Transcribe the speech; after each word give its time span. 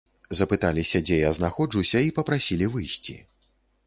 Запыталіся, 0.37 1.01
дзе 1.09 1.19
я 1.19 1.29
знаходжуся, 1.39 2.01
і 2.07 2.09
папрасілі 2.17 2.71
выйсці. 2.77 3.15